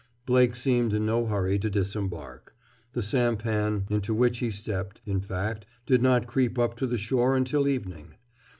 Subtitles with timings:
[0.25, 2.55] Blake seemed in no hurry to disembark.
[2.93, 7.37] The sampan into which he stepped, in fact, did not creep up to the shore
[7.37, 8.15] until evening.